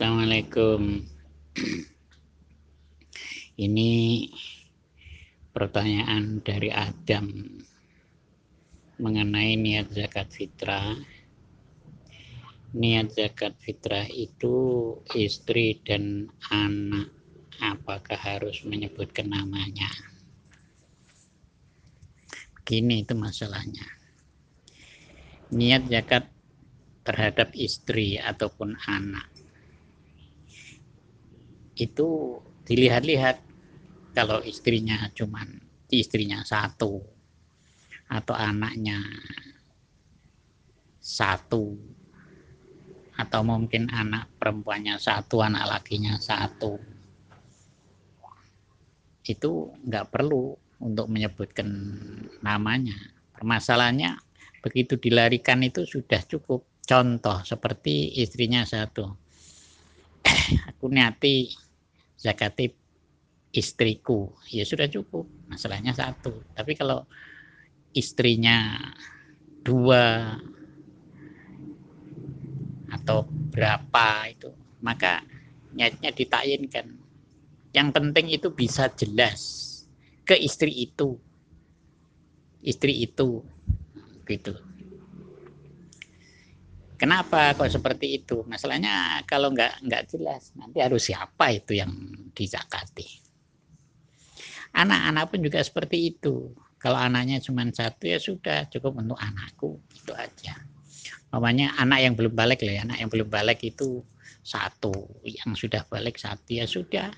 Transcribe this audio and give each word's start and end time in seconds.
Assalamualaikum. 0.00 1.04
Ini 3.60 3.92
pertanyaan 5.52 6.40
dari 6.40 6.72
Adam 6.72 7.28
mengenai 8.96 9.60
niat 9.60 9.92
zakat 9.92 10.32
fitrah. 10.32 10.96
Niat 12.80 13.12
zakat 13.12 13.60
fitrah 13.60 14.08
itu 14.08 14.96
istri 15.12 15.76
dan 15.84 16.32
anak. 16.48 17.12
Apakah 17.60 18.16
harus 18.16 18.64
menyebutkan 18.64 19.28
namanya? 19.28 19.92
Begini 22.56 23.04
itu 23.04 23.12
masalahnya. 23.12 23.84
Niat 25.52 25.92
zakat 25.92 26.24
terhadap 27.04 27.52
istri 27.52 28.16
ataupun 28.16 28.80
anak 28.88 29.29
itu 31.80 32.38
dilihat-lihat. 32.68 33.48
Kalau 34.10 34.42
istrinya 34.42 35.06
cuman 35.14 35.46
istrinya 35.88 36.42
satu 36.42 36.98
atau 38.10 38.34
anaknya 38.34 38.98
satu 40.98 41.78
atau 43.14 43.40
mungkin 43.46 43.86
anak 43.86 44.34
perempuannya 44.34 44.98
satu 44.98 45.46
anak 45.46 45.62
lakinya 45.78 46.18
satu 46.18 46.74
itu 49.30 49.70
nggak 49.86 50.10
perlu 50.10 50.58
untuk 50.80 51.06
menyebutkan 51.06 51.68
namanya. 52.40 52.96
Permasalahannya 53.36 54.16
begitu 54.64 54.96
dilarikan 54.96 55.62
itu 55.62 55.84
sudah 55.86 56.20
cukup. 56.24 56.66
Contoh 56.82 57.46
seperti 57.46 58.18
istrinya 58.18 58.66
satu. 58.66 59.06
Aku 60.74 60.90
niati 60.90 61.52
zakatip 62.20 62.76
istriku. 63.50 64.30
Ya 64.52 64.68
sudah 64.68 64.86
cukup 64.86 65.24
masalahnya 65.48 65.96
satu. 65.96 66.44
Tapi 66.52 66.76
kalau 66.76 67.08
istrinya 67.96 68.76
dua 69.64 70.36
atau 72.90 73.26
berapa 73.50 74.30
itu 74.30 74.50
maka 74.82 75.22
niatnya 75.74 76.10
ditayinkan 76.14 76.86
yang 77.70 77.94
penting 77.94 78.30
itu 78.30 78.50
bisa 78.50 78.90
jelas 78.94 79.66
ke 80.28 80.36
istri 80.36 80.70
itu. 80.86 81.18
Istri 82.60 83.08
itu 83.08 83.40
gitu 84.28 84.69
Kenapa 87.00 87.56
kok 87.56 87.72
seperti 87.72 88.20
itu? 88.20 88.44
Masalahnya 88.44 89.24
kalau 89.24 89.48
nggak 89.56 89.88
nggak 89.88 90.02
jelas 90.12 90.52
nanti 90.52 90.84
harus 90.84 91.08
siapa 91.08 91.48
itu 91.48 91.80
yang 91.80 91.88
dizakati. 92.36 93.08
Anak-anak 94.76 95.32
pun 95.32 95.40
juga 95.40 95.64
seperti 95.64 96.12
itu. 96.12 96.52
Kalau 96.76 97.00
anaknya 97.00 97.40
cuma 97.40 97.64
satu 97.72 98.04
ya 98.04 98.20
sudah 98.20 98.68
cukup 98.68 99.00
untuk 99.00 99.16
anakku 99.16 99.80
itu 99.96 100.12
aja. 100.12 100.60
Mamanya 101.32 101.72
anak 101.80 102.04
yang 102.04 102.14
belum 102.20 102.36
balik 102.36 102.60
ya, 102.68 102.84
anak 102.84 103.00
yang 103.00 103.08
belum 103.08 103.32
balik 103.32 103.64
itu 103.64 104.04
satu, 104.44 104.92
yang 105.24 105.56
sudah 105.56 105.88
balik 105.88 106.20
satu 106.20 106.52
ya 106.52 106.68
sudah. 106.68 107.08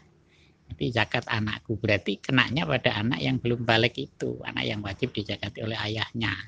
Tapi 0.70 0.94
zakat 0.94 1.26
anakku 1.26 1.74
berarti 1.74 2.22
kenanya 2.22 2.70
pada 2.70 3.02
anak 3.02 3.18
yang 3.18 3.42
belum 3.42 3.66
balik 3.66 3.98
itu, 3.98 4.38
anak 4.46 4.62
yang 4.62 4.78
wajib 4.78 5.10
dizakati 5.10 5.58
oleh 5.66 5.74
ayahnya. 5.74 6.38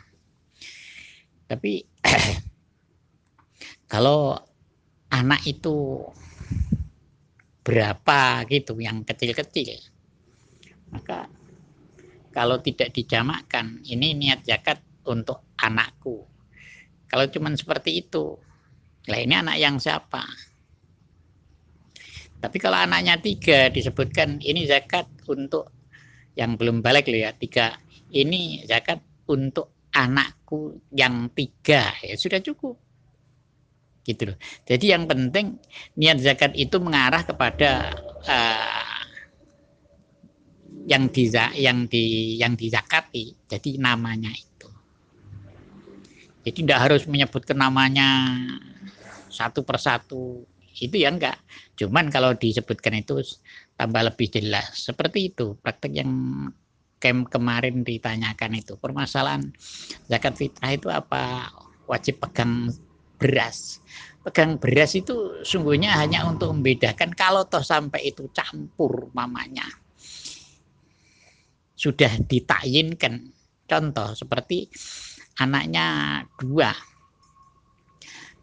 Tapi 1.51 1.83
kalau 3.89 4.37
anak 5.11 5.41
itu 5.47 6.05
berapa 7.65 8.45
gitu 8.49 8.77
yang 8.81 9.05
kecil-kecil 9.07 9.81
maka 10.93 11.27
kalau 12.35 12.59
tidak 12.59 12.91
dijamakkan 12.91 13.79
ini 13.87 14.11
niat 14.19 14.43
zakat 14.43 14.83
untuk 15.07 15.55
anakku. 15.55 16.27
Kalau 17.07 17.31
cuma 17.31 17.55
seperti 17.55 18.03
itu 18.03 18.35
lah 19.07 19.21
ini 19.23 19.35
anak 19.39 19.57
yang 19.63 19.79
siapa? 19.79 20.27
Tapi 22.43 22.57
kalau 22.59 22.77
anaknya 22.77 23.23
tiga 23.23 23.71
disebutkan 23.71 24.43
ini 24.43 24.67
zakat 24.67 25.07
untuk 25.31 25.71
yang 26.35 26.59
belum 26.59 26.83
balik 26.83 27.07
loh 27.07 27.23
ya 27.23 27.31
tiga 27.33 27.79
ini 28.11 28.67
zakat 28.67 28.99
untuk 29.31 29.89
anakku 29.95 30.83
yang 30.91 31.31
tiga. 31.33 31.95
Ya 32.03 32.19
sudah 32.19 32.43
cukup 32.43 32.75
gitu 34.05 34.33
loh. 34.33 34.37
Jadi 34.69 34.93
yang 34.93 35.09
penting 35.09 35.57
niat 35.97 36.21
zakat 36.21 36.53
itu 36.55 36.77
mengarah 36.79 37.25
kepada 37.25 37.97
uh, 38.29 38.95
yang 40.85 41.09
di 41.09 41.25
yang 41.57 41.89
di 41.89 42.37
yang 42.39 42.55
dizakati. 42.55 43.49
Jadi 43.49 43.81
namanya 43.81 44.31
itu. 44.31 44.69
Jadi 46.45 46.61
tidak 46.61 46.79
harus 46.85 47.09
menyebutkan 47.09 47.57
namanya 47.57 48.37
satu 49.33 49.65
persatu 49.65 50.45
itu 50.77 50.97
ya 51.01 51.09
enggak. 51.09 51.41
Cuman 51.81 52.13
kalau 52.13 52.37
disebutkan 52.37 53.01
itu 53.01 53.25
tambah 53.81 54.05
lebih 54.05 54.29
jelas. 54.29 54.85
Seperti 54.85 55.33
itu 55.33 55.57
praktek 55.59 56.05
yang 56.05 56.13
kem 57.05 57.29
kemarin 57.29 57.85
ditanyakan 57.85 58.65
itu 58.65 58.81
permasalahan 58.81 59.53
zakat 60.09 60.41
fitrah 60.41 60.73
itu 60.73 60.89
apa 60.89 61.53
wajib 61.85 62.17
pegang 62.17 62.73
beras. 63.17 63.81
Pegang 64.25 64.57
beras 64.57 64.97
itu 64.97 65.45
sungguhnya 65.45 66.01
hanya 66.01 66.25
untuk 66.25 66.57
membedakan 66.57 67.13
kalau 67.13 67.45
toh 67.45 67.61
sampai 67.61 68.09
itu 68.09 68.33
campur 68.33 69.13
mamanya. 69.13 69.69
Sudah 71.77 72.17
ditayinkan. 72.25 73.29
Contoh 73.65 74.17
seperti 74.17 74.69
anaknya 75.41 76.21
dua. 76.41 76.73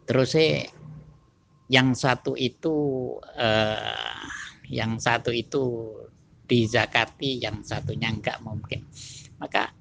Terus 0.06 0.34
yang 1.70 1.94
satu 1.94 2.38
itu 2.38 2.74
eh, 3.38 4.22
yang 4.70 5.02
satu 5.02 5.34
itu 5.34 5.94
dizakati, 6.46 7.42
yang 7.42 7.64
satunya 7.66 8.12
enggak 8.12 8.38
mungkin. 8.44 8.86
Maka 9.42 9.72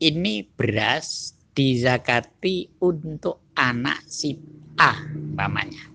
ini 0.00 0.44
beras 0.44 1.39
dizakati 1.60 2.80
untuk 2.80 3.52
anak 3.52 4.00
si 4.08 4.32
A 4.80 4.96
umpamanya. 5.12 5.92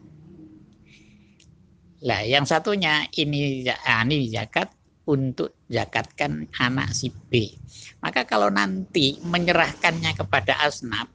Lah 2.06 2.22
yang 2.22 2.46
satunya 2.46 3.10
ini 3.18 3.66
ah, 3.66 4.06
ini 4.06 4.30
zakat 4.30 4.70
untuk 5.10 5.58
zakatkan 5.66 6.46
anak 6.62 6.94
si 6.94 7.10
B. 7.10 7.50
Maka 7.98 8.30
kalau 8.30 8.54
nanti 8.54 9.18
menyerahkannya 9.26 10.14
kepada 10.14 10.62
asnaf 10.62 11.10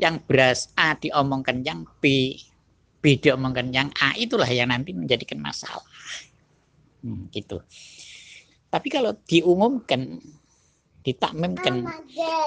yang 0.00 0.24
beras 0.24 0.72
A 0.72 0.96
diomongkan 0.96 1.60
yang 1.60 1.84
B, 2.00 2.32
B 3.04 3.20
diomongkan 3.20 3.76
yang 3.76 3.92
A, 4.00 4.16
itulah 4.16 4.48
yang 4.48 4.72
nanti 4.72 4.96
menjadikan 4.96 5.36
masalah. 5.36 5.84
Hmm, 7.04 7.28
gitu. 7.28 7.60
Tapi 8.72 8.88
kalau 8.88 9.12
diumumkan, 9.28 10.16
ditakmimkan, 11.04 11.84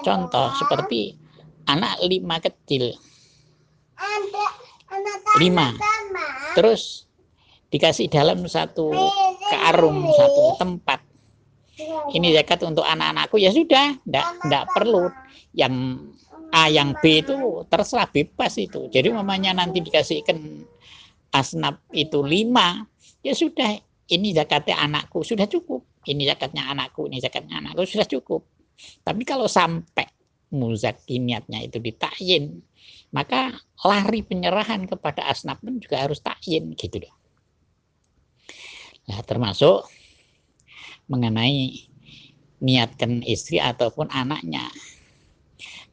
contoh 0.02 0.50
seperti 0.58 1.25
anak 1.66 2.02
lima 2.06 2.38
kecil. 2.42 2.94
Lima. 5.42 5.76
terus 6.56 7.12
dikasih 7.68 8.08
dalam 8.08 8.48
satu 8.48 8.96
karung 9.52 10.08
satu 10.16 10.44
tempat. 10.56 11.04
Ini 12.16 12.32
zakat 12.32 12.64
untuk 12.64 12.88
anak-anakku? 12.88 13.36
Ya 13.36 13.52
sudah 13.52 14.00
enggak 14.08 14.28
enggak 14.48 14.64
perlu. 14.72 15.12
Yang 15.52 15.76
A 16.56 16.72
yang 16.72 16.96
B 17.04 17.20
itu 17.20 17.36
terserah 17.68 18.08
bebas 18.08 18.56
itu. 18.56 18.88
Jadi 18.88 19.12
mamanya 19.12 19.52
nanti 19.52 19.84
dikasihkan 19.84 20.64
asnaf 21.36 21.84
itu 21.92 22.24
lima. 22.24 22.88
Ya 23.20 23.36
sudah 23.36 23.76
ini 24.08 24.32
zakatnya 24.32 24.80
anakku. 24.80 25.28
Sudah 25.28 25.52
cukup. 25.52 25.84
Ini 26.08 26.32
zakatnya 26.32 26.72
anakku 26.72 27.12
ini 27.12 27.20
zakatnya 27.20 27.60
anakku. 27.60 27.84
Sudah 27.84 28.08
cukup. 28.08 28.48
Tapi 29.04 29.28
kalau 29.28 29.52
sampai 29.52 30.15
muzaki 30.56 31.20
niatnya 31.20 31.62
itu 31.68 31.78
ditayin 31.84 32.64
maka 33.12 33.54
lari 33.84 34.24
penyerahan 34.24 34.88
kepada 34.88 35.28
asnaf 35.28 35.60
pun 35.60 35.78
juga 35.84 36.08
harus 36.08 36.24
tayin 36.24 36.72
gitu 36.80 37.04
dong 37.04 37.20
nah 39.06 39.20
termasuk 39.22 39.86
mengenai 41.06 41.86
niatkan 42.64 43.22
istri 43.26 43.60
ataupun 43.60 44.10
anaknya. 44.10 44.66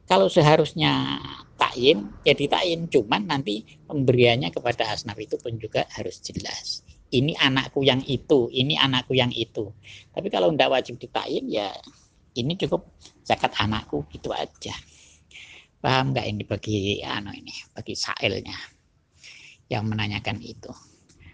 Kalau 0.09 0.27
seharusnya 0.27 1.19
tayin 1.55 2.11
ya 2.27 2.35
ditayin 2.35 2.91
cuman 2.91 3.23
nanti 3.29 3.63
pemberiannya 3.87 4.51
kepada 4.51 4.91
asnaf 4.91 5.15
itu 5.21 5.39
pun 5.39 5.55
juga 5.57 5.87
harus 5.95 6.19
jelas. 6.19 6.83
Ini 7.13 7.37
anakku 7.39 7.85
yang 7.85 8.01
itu 8.03 8.49
ini 8.51 8.75
anakku 8.75 9.15
yang 9.15 9.31
itu. 9.31 9.71
Tapi 10.11 10.27
kalau 10.33 10.51
tidak 10.51 10.73
wajib 10.73 10.97
ditayin 10.99 11.45
ya 11.47 11.71
ini 12.37 12.57
cukup 12.57 12.89
zakat 13.25 13.53
anakku 13.57 14.05
gitu 14.13 14.33
aja 14.33 14.73
paham 15.83 16.15
nggak 16.15 16.25
ini 16.31 16.43
bagi 16.47 16.77
ano 17.03 17.35
ini 17.35 17.51
bagi 17.75 17.91
sailnya 17.91 18.55
yang 19.71 19.87
menanyakan 19.87 20.37
itu. 20.43 20.71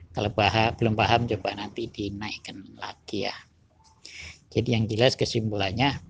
Kalau 0.10 0.31
paham, 0.34 0.74
belum 0.80 0.94
paham 0.98 1.28
coba 1.30 1.54
nanti 1.60 1.86
dinaikkan 1.92 2.57
lagi 2.80 3.30
ya. 3.30 3.36
Jadi 4.50 4.74
yang 4.74 4.90
jelas 4.90 5.13
kesimpulannya 5.13 6.01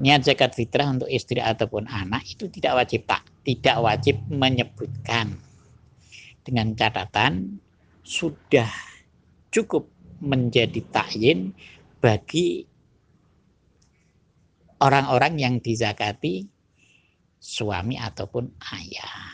niat 0.00 0.24
zakat 0.24 0.56
fitrah 0.56 0.88
untuk 0.88 1.08
istri 1.08 1.40
ataupun 1.40 1.84
anak 1.88 2.24
itu 2.24 2.48
tidak 2.48 2.80
wajib 2.80 3.04
tak, 3.04 3.24
tidak 3.44 3.76
wajib 3.84 4.16
menyebutkan. 4.32 5.36
Dengan 6.40 6.72
catatan 6.78 7.60
sudah 8.06 8.70
cukup 9.52 9.90
menjadi 10.22 10.80
takyin 10.88 11.52
bagi 12.00 12.64
orang-orang 14.82 15.34
yang 15.40 15.54
dizakati 15.62 16.46
suami 17.40 17.96
ataupun 17.96 18.50
ayah. 18.74 19.32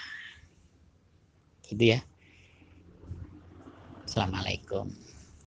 Gitu 1.64 1.96
ya. 1.96 2.00
Assalamualaikum. 4.06 4.92